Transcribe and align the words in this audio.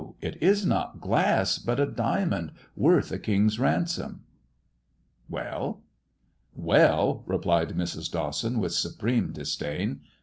it 0.19 0.35
is 0.41 0.65
not 0.65 0.99
glass, 0.99 1.59
but 1.59 1.79
a 1.79 1.85
diamond 1.85 2.53
worth 2.75 3.11
a 3.11 3.19
king's 3.19 3.59
ransom.' 3.59 4.23
""Well 5.29 5.83
1 5.83 5.83
""Well!" 6.65 7.23
replied 7.27 7.77
Mrs. 7.77 8.11
Dawson, 8.11 8.57
with 8.57 8.73
supreme 8.73 9.31
disdain. 9.31 10.01